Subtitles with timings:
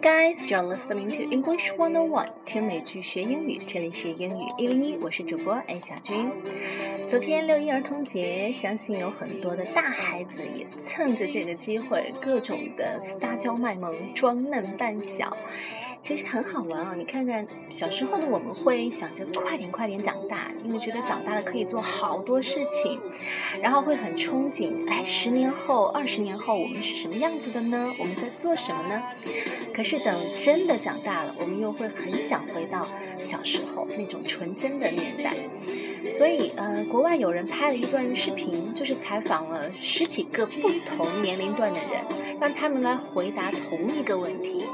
[0.00, 6.32] guys, you're listening to English one on one 听美剧学英语，这里是英语一零一，我是主播艾小军。
[7.06, 15.36] 昨天六一儿童节，相信有很多的大孩子也趁着这个机会，各种的撒娇卖萌，装嫩扮小。
[16.00, 16.94] 其实很好玩啊！
[16.96, 22.98] 你看看小时候的我们会想着快点快点长大，因为觉得长大了可以做好多事情，
[23.62, 27.92] 然后会很憧憬，哎，十年后、二十年后我们是什么样子的呢？
[27.98, 29.02] 我们在做什么呢？
[29.74, 35.36] 可是等真的长大了，我们又会很想回到小时候那种纯真的年代。
[36.10, 44.66] 所以，呃，国外有人拍了一段视频，就是采访了十几个不同年龄段的人，让他们来回答同一个问题：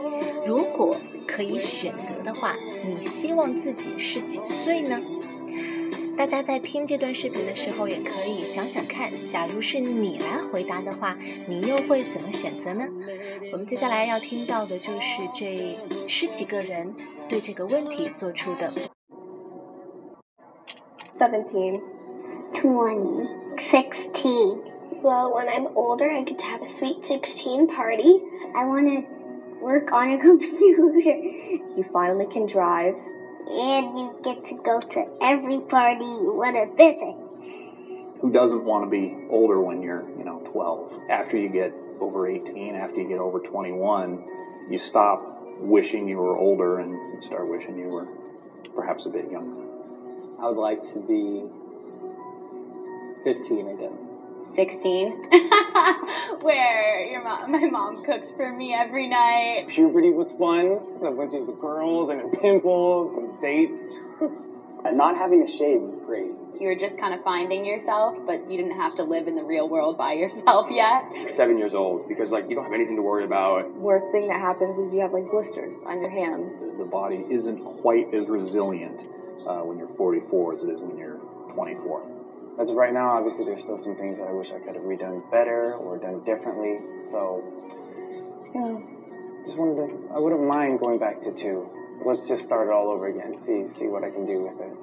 [0.46, 0.96] 如果
[1.26, 5.00] 可以选择的话，你希望自己是几岁呢？
[6.16, 12.86] 大家在听这段视频的时候，也可以想想看，假如是你来回答的话，你又会怎么选择呢？
[13.52, 16.94] 我们接下来要听到的就是这十几个人
[17.28, 18.72] 对这个问题做出的。
[21.12, 21.80] Seventeen.
[22.54, 24.60] 20, 16.
[25.02, 28.22] Well, when I'm older, I get to have a sweet 16 party.
[28.54, 29.02] I want to
[29.60, 30.98] work on a computer.
[30.98, 32.94] You finally can drive.
[33.48, 38.20] And you get to go to every party you want to visit.
[38.20, 40.92] who doesn't want to be older when you're, you know, 12?
[41.10, 44.24] After you get over 18, after you get over 21,
[44.68, 45.20] you stop
[45.60, 48.06] wishing you were older and you start wishing you were
[48.74, 49.62] perhaps a bit younger.
[50.40, 51.48] I would like to be
[53.24, 54.05] 15 again.
[54.54, 55.30] 16
[56.40, 60.78] where your mom my mom cooks for me every night puberty was fun.
[61.06, 63.82] A bunch of girls and pimples and dates.
[64.84, 66.30] And not having a shave was great.
[66.60, 69.42] you were just kind of finding yourself but you didn't have to live in the
[69.42, 71.02] real world by yourself yet
[71.34, 73.66] Seven years old because like you don't have anything to worry about.
[73.74, 76.54] Worst thing that happens is you have like blisters on your hands.
[76.78, 79.00] The body isn't quite as resilient
[79.48, 81.18] uh, when you're 44 as it is when you're
[81.54, 82.06] 24
[82.59, 84.83] As of right now, obviously, there's still some things that I wish I could have
[84.83, 86.79] redone better or done differently.
[87.09, 87.41] So,
[88.53, 88.83] you know,
[89.45, 90.13] just wanted to.
[90.13, 91.67] I wouldn't mind going back to two.
[92.05, 93.39] Let's just start it all over again.
[93.45, 94.73] See see what I can do with it.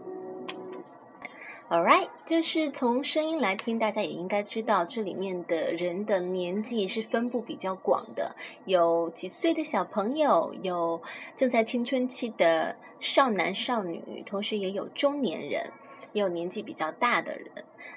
[1.71, 8.35] Alright，就是从声音来听，大家也应该知道，这里面的人的年纪是分布比较广的，
[8.65, 11.03] 有几岁的小朋友，有
[11.37, 15.71] 正在青春期的少男少女，同时也有中年人，
[16.14, 17.50] 也有年纪比较大的人。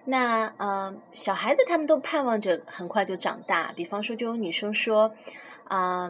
[0.04, 5.14] 那呃，小孩子他们都盼望着很快就长大，比方说，就有女生说，
[5.65, 6.09] 啊、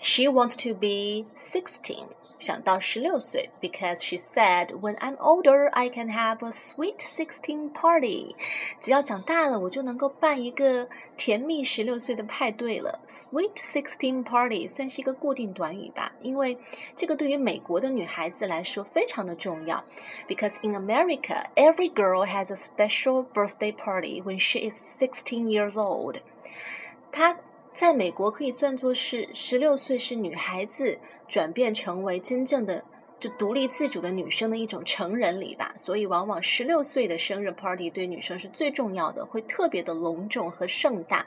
[0.00, 2.06] s h e wants to be sixteen。
[2.38, 8.34] 想到十六岁，because she said when I'm older I can have a sweet sixteen party。
[8.80, 13.00] 只要长大了，我就能够办一个甜蜜十六岁的派对了。
[13.08, 16.56] Sweet sixteen party 算是一个固定短语吧，因为
[16.96, 19.84] 这个对于美国的女孩子来说非常的重要。
[20.26, 26.20] Because in America, every girl has a special birthday party when she is sixteen years old。
[27.12, 27.36] 她
[27.75, 30.97] 在美国可以算作是十六岁是女孩子
[31.27, 32.85] 转变成为真正的
[33.19, 41.25] 就独立自主的女生的一种成人礼吧，所以往往十六岁的生日 party 对女生是最重要的，会特别的隆重和盛大。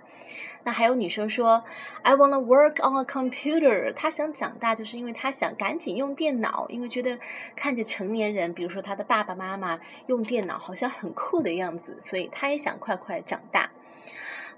[0.64, 1.64] 那还有女生说
[2.00, 7.18] ，I wanna work on a computer，她想长大就是因为她想赶紧用电脑，因为觉得
[7.56, 13.70] 看着成年人，比如说她的爸爸妈妈用电脑好像很酷的样子，所以她也想快快长大。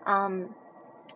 [0.05, 0.51] 嗯。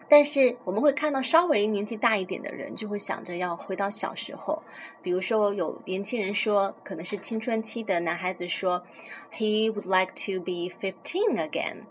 [0.09, 4.63] 但是我们会看到稍微年纪大一点的人，就会想着要回到小时候。
[5.03, 8.85] 比如说，有年轻人说，可能是青春期的男孩子说
[9.33, 11.85] ，He would like to be fifteen again,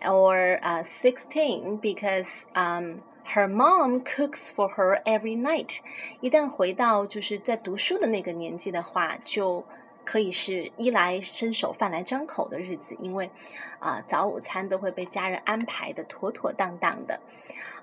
[0.00, 5.78] or uh sixteen because um her mom cooks for her every night。
[6.20, 9.64] 一旦回到就是在读书的那个年纪的话，就。
[10.04, 13.30] 可以是衣来伸手、饭来张口的日子，因为
[13.78, 17.20] 啊，早午餐都会被家人安排的妥妥当当的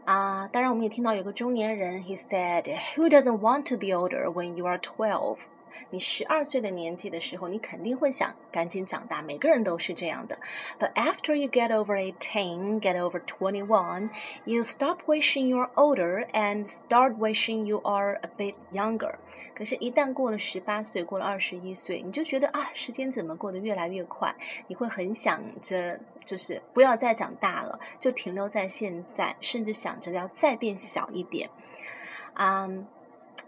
[0.05, 0.47] 啊。
[0.51, 2.63] 当然，我们也听到有个中年人，He said,
[2.95, 5.37] "Who doesn't want to be older when you are twelve?"
[5.89, 10.39] 你十二岁的年纪的时候，你肯定会想赶紧长大，每个人都是这样的。
[10.79, 14.09] But after you get over eighteen, get over twenty-one,
[14.45, 19.15] you stop wishing you're older and start wishing you are a bit younger。
[19.55, 24.35] 可是，一旦过了十八岁，过了二十一岁，你就觉得啊，时间怎么过得越来越快？
[24.67, 31.49] 你会很想着，就是不要再长大了，就停留在现在，甚至想着要再变小一点。
[32.33, 32.87] 嗯。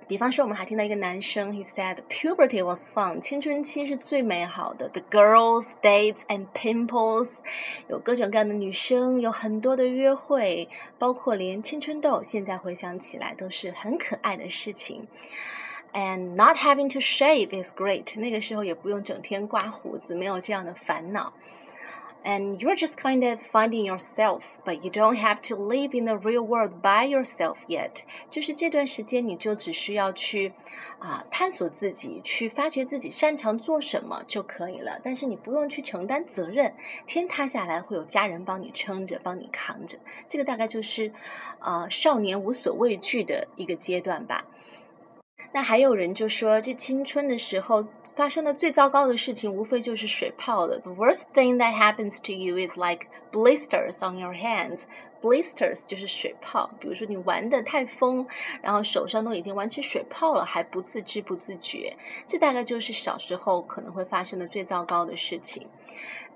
[0.10, 7.30] 比方说，我们还听到一个男生，he said puberty was fun，青春期是最美好的，the girls, dates and pimples，
[7.88, 10.68] 有各种各样的女生，有很多的约会，
[10.98, 15.08] 包括连青春痘，现在回想起来都是很可爱的事情。
[15.94, 21.34] And not having to shave is great，那个时候也不用整天刮胡子，没有这样的烦恼。
[22.24, 26.46] And you're just kind of finding yourself, but you don't have to live in the real
[26.46, 28.02] world by yourself yet。
[28.30, 30.54] 就是这段时间，你就只需要去
[31.00, 35.00] 啊探索自己，去发掘自己擅长做什么就可以了。
[35.04, 36.76] 但是你不用去承担责任，
[37.08, 39.98] 天塌下来会有家人帮你撑着，帮你扛着。
[40.28, 41.14] 这个大概就是
[41.60, 44.46] 啊少年无所畏惧的一个阶段吧。
[45.52, 47.88] 那还有人就说，这青春的时候
[48.20, 50.78] 发生的最糟糕的事情，无非就是水泡了。
[50.80, 54.82] The worst thing that happens to you is like blisters on your hands.
[55.22, 56.70] Blisters 就是水泡。
[56.82, 58.28] 比如说你玩的太疯，
[58.62, 61.96] 然后手上都已经玩起水泡了，还不自知不自觉。
[62.26, 65.70] 这大概就是小时候可能会发生的最糟糕的事情。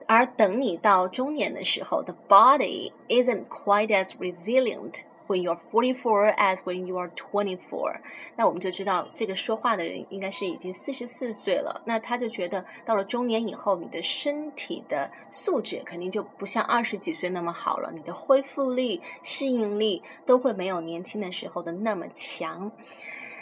[0.08, 5.02] 而等你到中年的时候，the body isn't quite as resilient.
[5.28, 8.02] When you're forty-four, as when you are twenty-four，
[8.36, 11.82] 那我们就知道这个说话的人应该是已经四十四岁了。
[11.86, 22.72] 那他就觉得到了中年以后，你的身体的素质肯定就不像二十几岁那么好了，你的恢复力、适应力都会没有年轻的时候的那么强。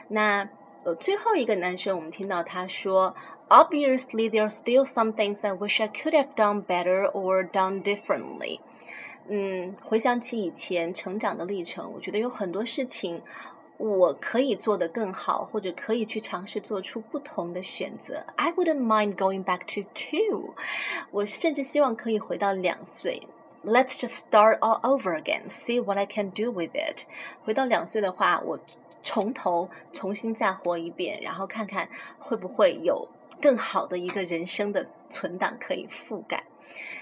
[0.08, 0.50] 那
[0.84, 3.16] 呃，最后一个男生，我们听到他说
[3.50, 8.60] ，Obviously, there are still some things I wish I could have done better or done differently.
[9.30, 13.22] 嗯，回想起以前成长的历程，我觉得有很多事情
[13.78, 18.26] 我可以做得更好，或者可以去尝试做出不同的选择。
[18.36, 20.54] I wouldn't mind going back to two。
[21.12, 23.28] 我甚至希望可以回到两岁。
[23.64, 27.06] Let's just start all over again, see what I can do with it。
[27.44, 28.60] 回到两岁的话，我
[29.04, 31.88] 从头重新再活一遍，然后看看
[32.20, 33.08] 会不会有
[33.40, 36.44] 更好的一个人生的存档可以覆盖。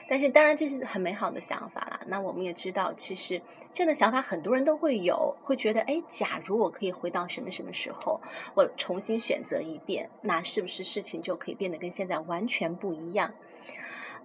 [0.08, 2.02] 但是当然这是很美好的想法啦。
[2.08, 8.22] 那我们也知道，其实这样的想法很多人都会有，会觉得，哎，假如我可以回到什么什么时候，
[8.56, 13.34] 我重新选择一遍，那是不是事情就可以变得跟现在完全不一样？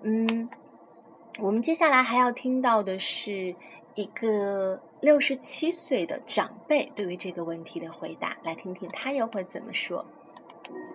[0.03, 0.49] 嗯，
[1.39, 3.55] 我们接下来还要听到的是
[3.95, 10.05] 一个六十七岁的长辈对于这个问题的回答，来听听他又会怎么说。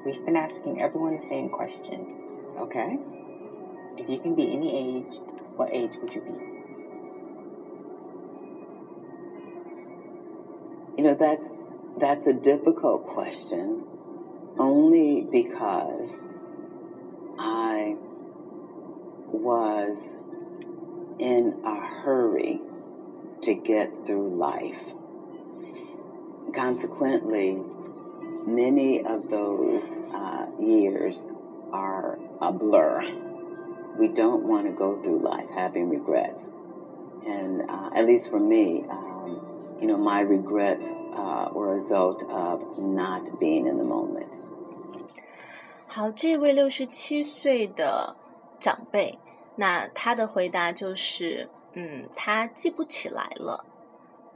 [0.04, 2.00] We've been asking everyone the same question.
[2.58, 2.98] Okay.
[4.00, 5.20] If you can be any age,
[5.58, 6.32] what age would you be?
[10.98, 11.52] You know, that's
[12.00, 13.84] that's a difficult question
[14.58, 16.14] only because
[17.38, 17.98] I
[19.34, 20.16] was
[21.20, 22.62] in a hurry
[23.42, 24.80] to get through life.
[26.56, 27.62] Consequently,
[28.48, 31.28] many of those uh, years
[31.74, 33.29] are a blur
[33.99, 36.49] we don't want to go through life having regrets.
[37.27, 39.41] And uh, at least for me, um,
[39.81, 40.87] you know, my regrets
[41.17, 44.37] uh, were a result of not being in the moment.
[45.87, 48.17] 好，这位六十七岁的
[48.59, 49.19] 长辈，
[49.57, 53.65] 那他的回答就是，嗯，他记不起来了。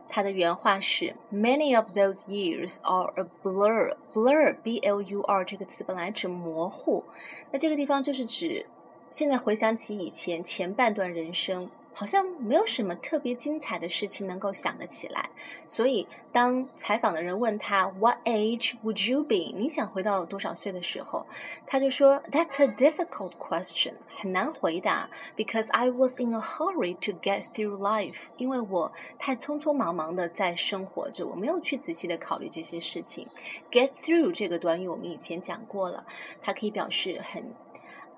[0.09, 3.97] 他的原话是：Many of those years are a blur.
[4.15, 7.05] Blur, B-L-U-R 这个词本来指模糊，
[7.51, 8.67] 那这个地方就是指
[9.14, 15.30] 现在回想起以前前半段人生，好像没有什么特别精彩的事情能够想得起来。
[15.68, 21.28] 所以，当采访的人问他 “What age would you be？” 你想回到多少岁的时候，
[21.68, 33.28] 他就说：“That's a difficult question，很难回答，because I was in a hurry to get through life，因为我太匆匆忙忙的在生活着，我没有去仔细的考虑这些事情。
[33.70, 36.08] Get through 这个短语我们以前讲过了，
[36.42, 37.54] 它可以表示很。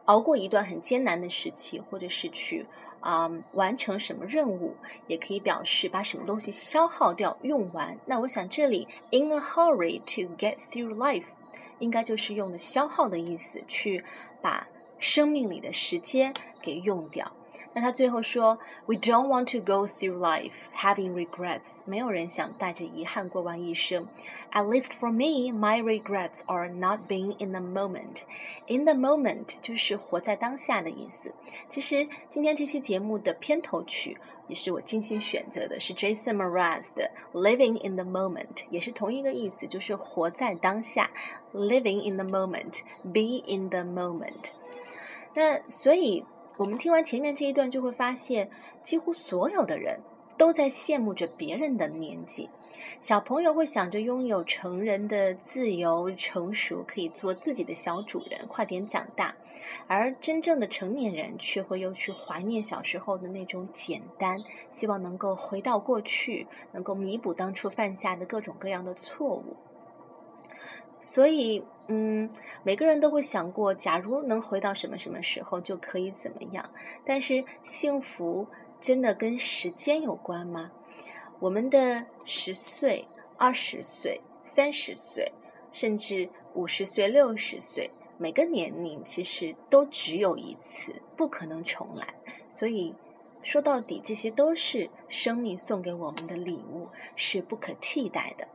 [0.05, 2.65] 熬过一段很艰难的时期，或者是去
[2.99, 4.75] 啊、嗯、完成什么任务，
[5.07, 7.97] 也可以表示把什么东西消耗掉、用完。
[8.05, 11.25] 那我想这里 in a hurry to get through life，
[11.79, 14.03] 应该就是用的消耗的意思，去
[14.41, 17.31] 把生命里的时间给用掉。
[17.72, 21.80] 那他最后说，We don't want to go through life having regrets。
[21.84, 24.08] 没有人想带着遗憾过完一生。
[24.50, 28.22] At least for me, my regrets are not being in the moment.
[28.66, 31.32] In the moment 就是活在当下的意思。
[31.68, 41.10] 其实今天这期节目的片头曲也是我精心选择的，是 Jason Mraz 的《Living in the Moment》，也是同一个意思，就是活在当下。
[41.52, 44.50] Living in the moment, be in the moment。
[45.34, 46.24] 那所以。
[46.57, 48.49] 我们听完前面这一段，就会发现，
[48.81, 49.99] 几乎所有的人
[50.37, 52.49] 都在羡慕着别人的年纪。
[53.01, 59.35] 小朋友会想着拥有成人的自由、成熟，可以做自己的小主人，快点长大；
[59.87, 69.57] 而真正的成年人却会又去怀念小时候的那种简单，希望能够回到过去，能够弥补当初犯下的各种各样的错误。
[70.99, 72.29] 所以，嗯，
[72.63, 76.71] 每个人都会想过，假如能回到什么什么时候就可以怎么样。
[77.05, 78.47] 但是，幸福
[78.79, 80.71] 真的跟时间有关吗？
[81.39, 83.05] 我们的十岁、
[83.37, 85.33] 二十岁、三十岁，
[85.71, 92.15] 甚至五十岁、六十岁，每个年龄其实都只有一次，不可能重来。
[92.49, 92.95] 所以，
[93.43, 98.47] 说到底，这些都是生命送给我们的礼物，是不可替代的。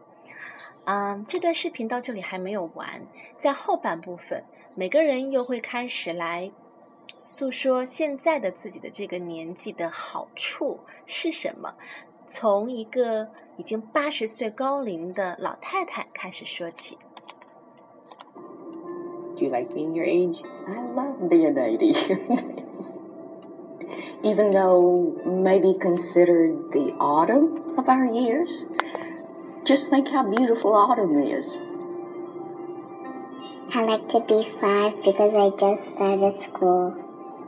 [0.90, 3.06] 嗯，这段视频到这里还没有完，
[3.38, 4.42] 在后半部分，
[4.76, 6.50] 每个人又会开始来
[7.22, 11.74] 诉说现在的自己的这个年纪的好处是什么。
[12.26, 16.98] 从一个已经八十岁高龄的老太太开始说起。
[19.36, 20.42] Do you like being your age?
[20.66, 21.94] I love being 80.
[24.24, 28.66] Even though maybe considered the autumn of our years.
[29.70, 31.46] Just think how beautiful autumn is.
[33.72, 36.96] I like to be five because I just started school.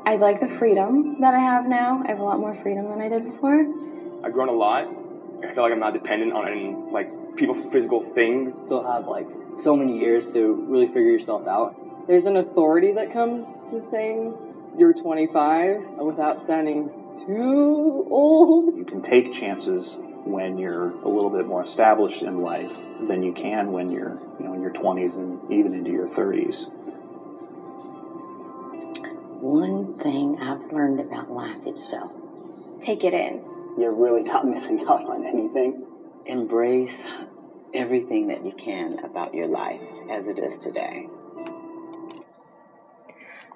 [0.06, 2.00] I like the freedom that I have now.
[2.04, 3.66] I have a lot more freedom than I did before.
[4.24, 4.84] I've grown a lot.
[4.84, 8.54] I feel like I'm not dependent on any like people physical things.
[8.66, 9.26] Still have like
[9.60, 11.74] so many years to really figure yourself out.
[12.06, 14.38] There's an authority that comes to saying
[14.78, 16.88] you're 25 without sounding
[17.26, 18.76] too old.
[18.76, 22.71] You can take chances when you're a little bit more established in life
[23.07, 26.67] than you can when you're, you know, in your 20s and even into your 30s.
[29.39, 32.11] One thing I've learned about life itself
[32.85, 33.43] Take it in.
[33.77, 35.83] You're really not missing out on anything.
[36.27, 36.97] embrace
[37.73, 41.09] everything that you can about your life as it is today.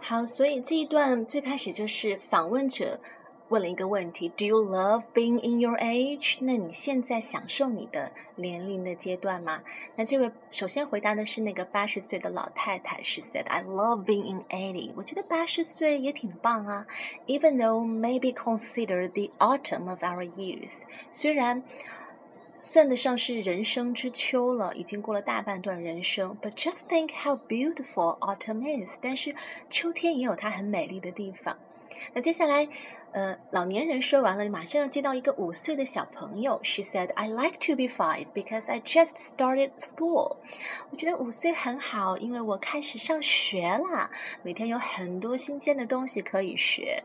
[0.03, 3.00] 好，所以这一段最开始就是访问者
[3.48, 6.38] 问了一个问题：Do you love being in your age？
[6.40, 9.62] 那你现在享受你的年龄的阶段吗？
[9.94, 16.86] 那这位首先回答的是那个八十岁的老太太，She said, "I love being in eighty." 我觉得八十岁也挺棒啊
[17.26, 21.62] ，Even though maybe consider the autumn of our years，虽然。
[22.58, 26.38] 算得上是人生之秋了，已经过了大半段人生。
[26.40, 28.96] But just think how beautiful autumn is。
[29.02, 29.36] 但是
[29.68, 31.58] 秋天也有它很美丽的地方。
[32.14, 32.66] 那接下来，
[33.16, 36.61] 呃，老年人说完了，马上要接到一个五岁的小朋友。
[36.62, 40.37] She said, "I like to be five because I just started school."
[40.90, 44.11] 我觉得五岁很好，因为我开始上学啦，
[44.42, 47.04] 每天有很多新鲜的东西可以学。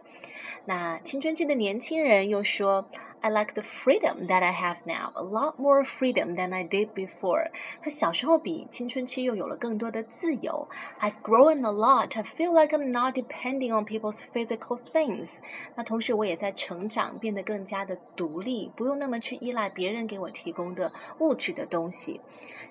[0.66, 2.90] 那青春期的年轻人又说。
[3.23, 7.51] I like the freedom that I have now, a lot more freedom than I did before.
[7.83, 10.69] 他小时候比青春期又有了更多的自由。
[11.01, 12.17] I've grown a lot.
[12.17, 15.39] I feel like I'm not depending on people's physical things.
[15.75, 22.21] 那同时我也在成长，变得更加的独立，不用那么去依赖别人给我提供的物质的东西。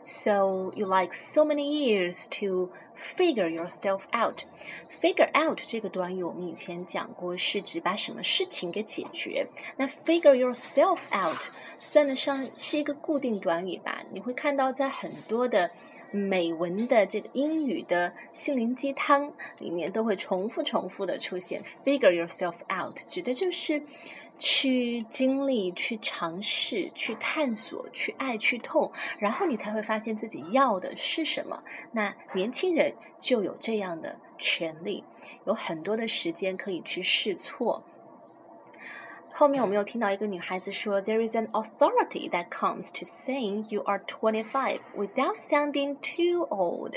[0.06, 4.44] So you like so many years to figure yourself out.
[5.02, 9.48] Figure out 这个短语我们以前讲过，是指把什么事情给解决。
[9.76, 14.03] 那 figure yourself out 算得上是一个固定短语吧？
[14.13, 15.71] 你会看到在很多的
[16.11, 23.83] 美文的这个英语的心灵鸡汤里面都会重复重复的出现 figure yourself out，指的就是
[24.39, 31.63] 去经历、去尝试、去探索、去爱、去痛，然后你才会发现自己要的是什么。
[31.93, 35.05] 那年轻人就有这样的权利，
[35.47, 37.85] 有很多的时间可以去试错。
[39.34, 46.96] 后面我们又听到一个女孩子说，There is an authority that comes to saying you are twenty five without sounding too old。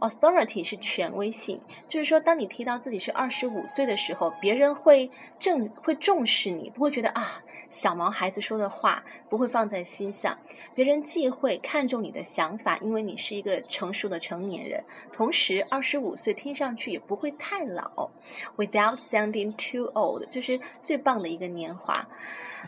[0.00, 5.10] Authority 是权威性，就是说，当你提到自己是二十五岁的时候，别人会
[5.40, 10.38] 正会重视你，不会觉得啊，小毛孩子说的话不会放在心上。
[10.76, 18.10] 别人既会看重你的想法，因为你是一个成熟的成年人，同时二十五岁听上去也不会太老。
[18.56, 22.06] Without sounding too old，就是最棒的一个年华。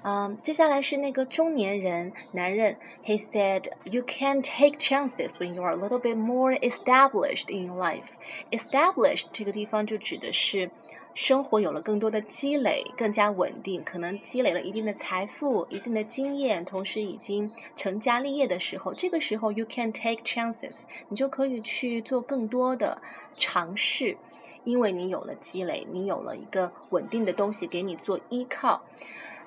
[0.03, 7.77] 嗯，接下来是那个中年人男人，He said you can take chances when you are a little bit more established in
[7.77, 8.07] life.
[8.51, 10.71] Established 这个地方就指的是
[11.13, 23.03] 生活有了更多的积累，更加稳定，可能积累了一定的财富、一定的经验，同时已经成家立业的时候，这个时候 you can take chances，你就可以去做更多的
[23.37, 24.17] 尝试，
[24.65, 28.81] 因为你有了积累，你有了一个稳定的东西给你做依靠。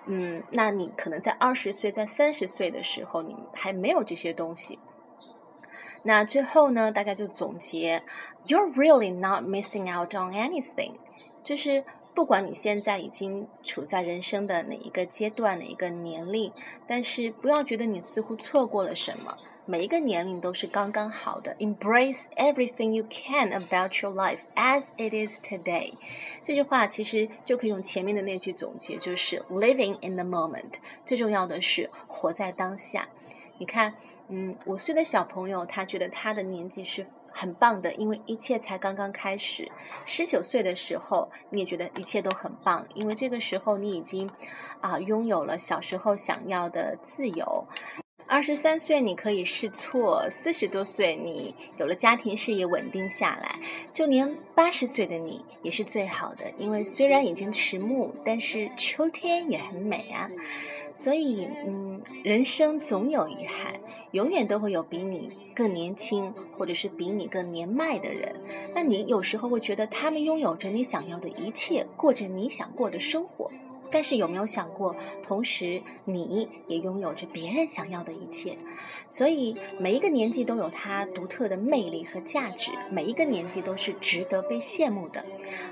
[0.05, 4.79] 嗯，那你可能在二十岁、在三十岁的时候，你还没有这些东西。
[6.03, 8.03] 那最后呢，大家就总结
[8.45, 10.95] ，You're really not missing out on anything，
[11.43, 16.51] 就是不管你现在已经处在人生的哪一个阶段、哪一个年龄，
[16.85, 19.37] 但是不要觉得你似乎错过了什么。
[19.65, 21.55] 每一个年龄都是刚刚好的。
[21.55, 25.93] Embrace everything you can about your life as it is today。
[26.43, 30.75] 这句话其实就可以用前面的那句总结，就是 living in the moment。
[31.05, 33.07] 最重要的是活在当下。
[33.57, 33.95] 你看，
[34.27, 39.71] 嗯，五岁的小朋友他觉得他的年纪是很棒的，因为一切才刚刚开始。
[40.03, 44.29] 十九岁的时候，你也觉得一切都很棒，因为这个时候你已经
[44.81, 47.65] 啊拥有了小时候想要的自由。
[48.27, 53.59] 二十三岁你可以试错，四十多岁你有了家庭事业稳定下来，
[53.91, 60.29] 就连八十岁的你也是最好的，因为虽然已经迟暮，但是秋天也很美啊。
[60.95, 68.39] 所以，嗯，人生总有遗憾，永远都会有比你更年轻或者是比你更年迈的人。
[68.75, 73.49] 那你有时候会觉得他们拥有着你想要的一切，过着你想过的生活。
[73.93, 78.57] 但是有没有想过，同时你也拥有着别人想要的一切？
[79.09, 85.23] 所以每一个年纪都有它独特的魅力和价值，每一个年纪都是值得被羡慕的。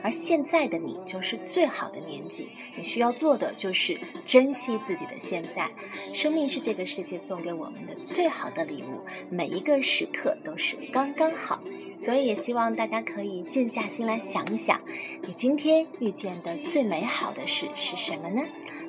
[0.03, 5.71] 而现在的你就是最好的年纪，你需要做的就是珍惜自己的现在。
[6.13, 9.01] 生命是这个世界送给我们的最好的礼物，
[9.31, 11.59] 每一个时刻都是刚刚好。
[11.95, 14.81] 所以也希望大家可以静下心来想一想，
[15.21, 18.43] 你今天遇见的最美好的事是什么呢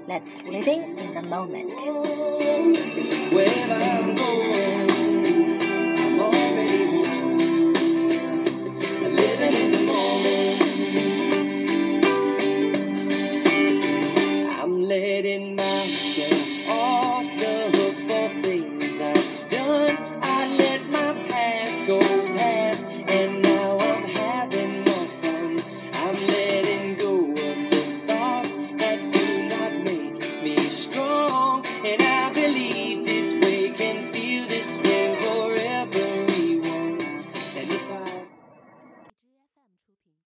[0.09, 1.79] ？Let's living in the moment.